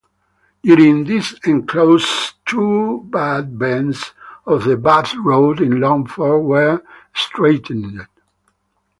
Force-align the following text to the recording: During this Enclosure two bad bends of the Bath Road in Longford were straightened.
During 0.63 1.03
this 1.03 1.35
Enclosure 1.45 2.33
two 2.47 3.03
bad 3.11 3.59
bends 3.59 4.13
of 4.47 4.63
the 4.63 4.75
Bath 4.75 5.13
Road 5.15 5.61
in 5.61 5.79
Longford 5.79 6.41
were 6.41 6.81
straightened. 7.13 8.07